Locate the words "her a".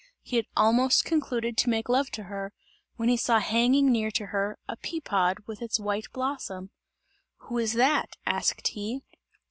4.33-4.75